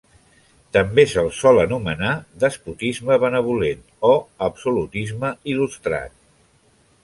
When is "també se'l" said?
0.77-1.29